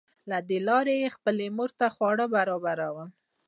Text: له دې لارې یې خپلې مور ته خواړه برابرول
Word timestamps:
له 0.29 0.37
دې 0.49 0.59
لارې 0.67 0.95
یې 1.01 1.09
خپلې 1.15 1.45
مور 1.57 1.71
ته 1.79 1.87
خواړه 1.95 2.25
برابرول 2.35 3.09